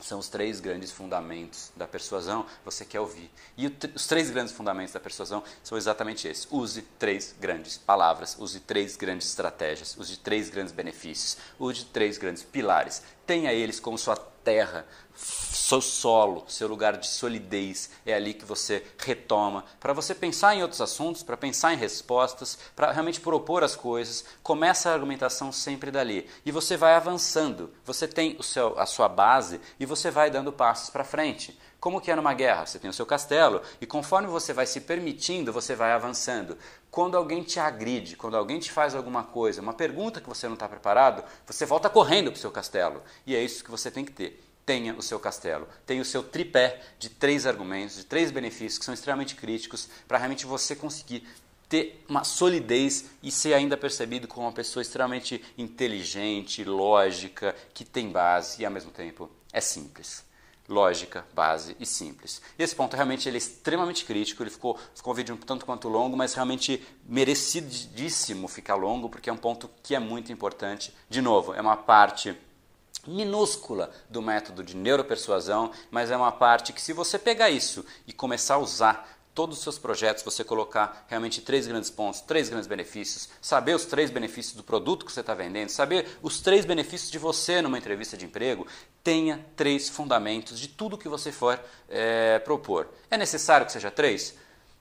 São 0.02 0.20
os 0.20 0.28
três 0.28 0.60
grandes 0.60 0.92
fundamentos 0.92 1.72
da 1.76 1.88
persuasão, 1.88 2.46
você 2.66 2.84
quer 2.84 3.00
ouvir. 3.00 3.32
E 3.56 3.68
os 3.96 4.08
três 4.08 4.30
grandes 4.30 4.54
fundamentos 4.54 4.94
da 4.94 5.00
persuasão 5.00 5.44
são 5.64 5.78
exatamente 5.78 6.28
esses. 6.28 6.48
Use 6.50 6.82
três 6.98 7.36
grandes 7.40 7.78
palavras, 7.78 8.36
use 8.40 8.60
três 8.60 8.96
grandes 8.96 9.28
estratégias, 9.28 9.96
use 9.98 10.18
três 10.18 10.50
grandes 10.50 10.74
benefícios, 10.74 11.38
use 11.60 11.86
três 11.86 12.18
grandes 12.18 12.44
pilares. 12.44 13.04
Tenha 13.26 13.54
eles 13.54 13.80
como 13.80 13.98
sua 13.98 14.31
terra, 14.44 14.86
seu 15.16 15.82
solo, 15.82 16.44
seu 16.48 16.68
lugar 16.68 16.98
de 16.98 17.08
solidez. 17.08 17.90
É 18.06 18.14
ali 18.14 18.34
que 18.34 18.46
você 18.46 18.86
retoma 18.98 19.64
para 19.80 19.94
você 19.94 20.14
pensar 20.14 20.56
em 20.56 20.62
outros 20.62 20.82
assuntos, 20.82 21.24
para 21.24 21.38
pensar 21.38 21.74
em 21.74 21.78
respostas, 21.78 22.58
para 22.76 22.92
realmente 22.92 23.22
propor 23.22 23.64
as 23.64 23.76
coisas. 23.76 24.26
Começa 24.44 24.90
a 24.90 24.94
argumentação 24.94 25.52
sempre 25.52 25.92
dali 25.92 26.28
e 26.46 26.52
você 26.52 26.76
vai 26.76 26.96
avançando. 26.96 27.72
Você 27.86 28.08
tem 28.08 28.36
o 28.38 28.44
seu, 28.44 28.78
a 28.80 28.86
sua 28.86 29.08
base 29.08 29.62
e 29.80 29.86
você 29.86 30.12
vai 30.12 30.30
dando 30.30 30.52
passos 30.52 30.90
para 30.90 31.04
frente. 31.04 31.58
Como 31.82 32.00
que 32.00 32.12
é 32.12 32.16
numa 32.16 32.36
guerra? 32.36 32.64
Você 32.64 32.78
tem 32.78 32.92
o 32.92 32.94
seu 32.94 33.08
castelo 33.08 33.60
e 33.82 33.88
conforme 33.88 34.28
você 34.28 34.54
vai 34.54 34.68
se 34.68 34.82
permitindo, 34.82 35.52
você 35.52 35.76
vai 35.76 35.92
avançando. 35.94 36.56
Quando 36.92 37.18
alguém 37.18 37.42
te 37.42 37.60
agride, 37.60 38.16
quando 38.16 38.38
alguém 38.38 38.60
te 38.60 38.72
faz 38.72 38.94
alguma 38.94 39.24
coisa, 39.24 39.64
uma 39.64 39.74
pergunta 39.74 40.22
que 40.22 40.30
você 40.30 40.46
não 40.46 40.54
está 40.54 40.70
preparado, 40.70 41.24
você 41.44 41.66
volta 41.66 41.90
correndo 41.90 42.30
para 42.32 42.38
o 42.38 42.40
seu 42.40 42.52
castelo. 42.52 43.02
E 43.26 43.36
é 43.36 43.44
isso 43.44 43.64
que 43.64 43.72
você 43.72 43.90
tem 43.90 44.06
que 44.06 44.12
ter 44.12 44.48
tenha 44.64 44.94
o 44.94 45.02
seu 45.02 45.20
castelo, 45.20 45.68
tenha 45.88 46.04
o 46.04 46.06
seu 46.06 46.22
tripé 46.22 46.80
de 47.00 47.10
três 47.10 47.48
argumentos, 47.48 47.96
de 47.96 48.06
três 48.06 48.30
benefícios 48.30 48.78
que 48.78 48.86
são 48.86 48.94
extremamente 48.94 49.34
críticos 49.34 49.90
para 50.08 50.20
realmente 50.20 50.46
você 50.46 50.76
conseguir 50.76 51.28
ter 51.68 52.06
uma 52.08 52.24
solidez 52.24 53.06
e 53.24 53.32
ser 53.32 53.56
ainda 53.56 53.76
percebido 53.76 54.28
como 54.28 54.46
uma 54.46 54.54
pessoa 54.54 54.82
extremamente 54.84 55.44
inteligente, 55.58 56.64
lógica, 56.64 57.56
que 57.74 57.84
tem 57.84 58.12
base 58.12 58.62
e 58.62 58.66
ao 58.66 58.72
mesmo 58.72 58.92
tempo 58.92 59.32
é 59.52 59.60
simples. 59.60 60.24
Lógica, 60.68 61.26
base 61.34 61.76
e 61.80 61.86
simples. 61.86 62.42
Esse 62.58 62.76
ponto 62.76 62.96
realmente 62.96 63.28
ele 63.28 63.38
é 63.38 63.40
extremamente 63.40 64.06
crítico, 64.06 64.42
ele 64.42 64.50
ficou, 64.50 64.78
ficou 64.96 65.14
um 65.14 65.16
vídeo 65.16 65.36
um 65.36 65.38
tanto 65.38 65.66
quanto 65.66 65.90
longo, 65.90 66.16
mas 66.16 66.34
realmente 66.34 66.86
merecidíssimo 67.06 68.48
ficar 68.48 68.76
longo, 68.76 69.10
porque 69.10 69.30
é 69.30 69.34
um 69.34 69.38
ponto 69.38 69.70
que 69.84 69.96
é 69.96 70.00
muito 70.00 70.32
importante. 70.32 70.94
De 71.10 71.22
novo, 71.22 71.54
é 71.54 71.62
uma 71.62 71.78
parte 71.78 72.38
minúscula 73.08 73.92
do 74.10 74.22
método 74.22 74.64
de 74.64 74.76
neuropersuasão, 74.76 75.72
mas 75.90 76.12
é 76.12 76.18
uma 76.18 76.32
parte 76.32 76.72
que 76.72 76.82
se 76.82 76.94
você 76.94 77.18
pegar 77.18 77.50
isso 77.50 77.86
e 78.06 78.14
começar 78.14 78.56
a 78.56 78.60
usar 78.60 79.21
todos 79.34 79.58
os 79.58 79.64
seus 79.64 79.80
projetos, 79.80 80.24
você 80.24 80.44
colocar 80.44 81.06
realmente 81.08 81.42
três 81.42 81.68
grandes 81.68 81.90
pontos, 81.90 82.22
três 82.22 82.50
grandes 82.50 82.68
benefícios, 82.68 83.30
saber 83.42 83.76
os 83.76 83.86
três 83.86 84.10
benefícios 84.10 84.56
do 84.56 84.64
produto 84.64 85.06
que 85.06 85.12
você 85.12 85.22
está 85.22 85.34
vendendo, 85.34 85.70
saber 85.70 86.18
os 86.22 86.42
três 86.42 86.66
benefícios 86.66 87.10
de 87.10 87.18
você 87.18 87.62
numa 87.62 87.78
entrevista 87.78 88.18
de 88.18 88.26
emprego, 88.26 88.68
tenha 89.04 89.46
três 89.56 89.90
fundamentos 89.90 90.60
de 90.60 90.68
tudo 90.68 90.98
que 90.98 91.08
você 91.08 91.32
for 91.32 91.60
é, 91.90 92.40
propor. 92.40 92.90
É 93.10 93.18
necessário 93.18 93.66
que 93.66 93.72
seja 93.72 93.90
três? 93.90 94.36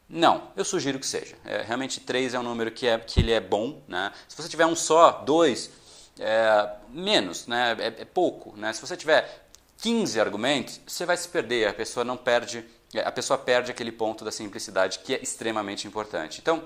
Não, 0.09 0.51
eu 0.57 0.65
sugiro 0.65 0.99
que 0.99 1.07
seja. 1.07 1.37
É, 1.45 1.63
realmente 1.63 2.01
três 2.01 2.35
é 2.35 2.39
um 2.39 2.43
número 2.43 2.73
que, 2.73 2.87
é, 2.87 2.99
que 2.99 3.21
ele 3.21 3.31
é 3.31 3.41
bom. 3.41 3.81
Né? 3.87 4.13
Se 4.29 4.37
você 4.37 4.49
tiver 4.49 4.67
um 4.67 4.75
só, 4.75 5.13
dois, 5.13 5.71
é, 6.19 6.69
menos, 6.89 7.47
né? 7.47 7.77
É, 7.79 8.03
é, 8.03 8.05
pouco. 8.05 8.57
Né? 8.57 8.73
Se 8.73 8.81
você 8.81 8.97
tiver 8.97 9.49
15 9.79 10.21
argumentos, 10.21 10.81
você 10.87 11.07
vai 11.07 11.17
se 11.17 11.29
perder, 11.29 11.69
a 11.69 11.75
pessoa 11.75 12.05
não 12.05 12.17
perde, 12.17 12.65
a 12.99 13.13
pessoa 13.13 13.39
perde 13.39 13.71
aquele 13.71 13.93
ponto 13.93 14.25
da 14.25 14.33
simplicidade 14.33 14.99
que 15.01 15.15
é 15.15 15.23
extremamente 15.23 15.87
importante. 15.87 16.41
Então, 16.41 16.65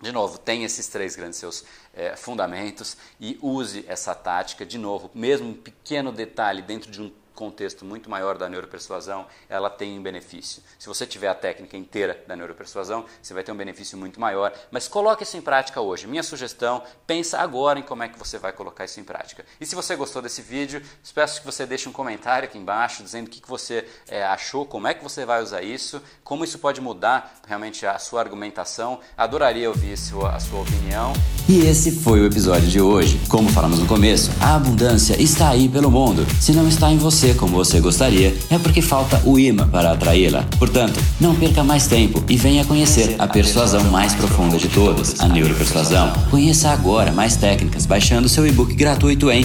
de 0.00 0.12
novo, 0.12 0.38
tem 0.38 0.64
esses 0.64 0.88
três 0.88 1.14
grandes 1.14 1.38
seus 1.38 1.64
é, 1.92 2.16
fundamentos 2.16 2.96
e 3.20 3.38
use 3.42 3.84
essa 3.86 4.14
tática, 4.14 4.64
de 4.64 4.78
novo, 4.78 5.10
mesmo 5.14 5.50
um 5.50 5.54
pequeno 5.54 6.10
detalhe 6.10 6.62
dentro 6.62 6.90
de 6.90 7.02
um 7.02 7.12
contexto 7.40 7.86
muito 7.86 8.10
maior 8.10 8.36
da 8.36 8.50
neuropersuasão, 8.50 9.26
ela 9.48 9.70
tem 9.70 9.98
um 9.98 10.02
benefício. 10.02 10.62
Se 10.78 10.86
você 10.86 11.06
tiver 11.06 11.28
a 11.28 11.34
técnica 11.34 11.74
inteira 11.74 12.22
da 12.28 12.36
neuropersuasão, 12.36 13.06
você 13.22 13.32
vai 13.32 13.42
ter 13.42 13.50
um 13.50 13.56
benefício 13.56 13.96
muito 13.96 14.20
maior, 14.20 14.52
mas 14.70 14.86
coloque 14.86 15.22
isso 15.22 15.38
em 15.38 15.40
prática 15.40 15.80
hoje. 15.80 16.06
Minha 16.06 16.22
sugestão, 16.22 16.82
pensa 17.06 17.38
agora 17.38 17.78
em 17.78 17.82
como 17.82 18.02
é 18.02 18.08
que 18.08 18.18
você 18.18 18.36
vai 18.36 18.52
colocar 18.52 18.84
isso 18.84 19.00
em 19.00 19.04
prática. 19.04 19.42
E 19.58 19.64
se 19.64 19.74
você 19.74 19.96
gostou 19.96 20.20
desse 20.20 20.42
vídeo, 20.42 20.82
peço 21.14 21.40
que 21.40 21.46
você 21.46 21.64
deixe 21.64 21.88
um 21.88 21.92
comentário 21.92 22.46
aqui 22.46 22.58
embaixo 22.58 23.02
dizendo 23.02 23.26
o 23.28 23.30
que, 23.30 23.40
você 23.48 23.86
é, 24.06 24.22
achou, 24.22 24.66
como 24.66 24.86
é 24.86 24.92
que 24.92 25.02
você 25.02 25.24
vai 25.24 25.42
usar 25.42 25.62
isso, 25.62 26.02
como 26.22 26.44
isso 26.44 26.58
pode 26.58 26.80
mudar 26.80 27.40
realmente 27.46 27.86
a 27.86 27.98
sua 27.98 28.20
argumentação. 28.20 29.00
Adoraria 29.16 29.68
ouvir 29.68 29.94
a 29.94 29.96
sua 30.40 30.60
opinião. 30.60 31.14
E 31.48 31.66
esse 31.66 31.90
foi 31.90 32.20
o 32.20 32.26
episódio 32.26 32.68
de 32.68 32.80
hoje. 32.80 33.18
Como 33.28 33.48
falamos 33.48 33.78
no 33.78 33.86
começo, 33.86 34.30
a 34.40 34.56
abundância 34.56 35.20
está 35.20 35.48
aí 35.48 35.68
pelo 35.68 35.90
mundo. 35.90 36.26
Se 36.40 36.52
não 36.52 36.68
está 36.68 36.90
em 36.90 36.98
você, 36.98 37.29
como 37.34 37.56
você 37.56 37.80
gostaria, 37.80 38.36
é 38.50 38.58
porque 38.58 38.82
falta 38.82 39.20
o 39.24 39.38
imã 39.38 39.68
para 39.68 39.92
atraí-la. 39.92 40.44
Portanto, 40.58 41.00
não 41.20 41.34
perca 41.34 41.62
mais 41.62 41.86
tempo 41.86 42.22
e 42.28 42.36
venha 42.36 42.64
conhecer 42.64 43.16
a 43.18 43.26
persuasão 43.26 43.84
mais 43.84 44.14
profunda 44.14 44.58
de 44.58 44.68
todas, 44.68 45.20
a 45.20 45.28
neuropersuasão. 45.28 46.12
Conheça 46.30 46.70
agora 46.70 47.12
mais 47.12 47.36
técnicas 47.36 47.86
baixando 47.86 48.28
seu 48.28 48.46
e-book 48.46 48.74
gratuito 48.74 49.30
em 49.30 49.44